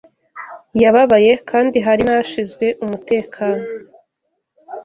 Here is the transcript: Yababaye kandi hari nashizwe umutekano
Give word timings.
Yababaye 0.81 1.31
kandi 1.49 1.77
hari 1.85 2.01
nashizwe 2.09 2.65
umutekano 2.83 3.65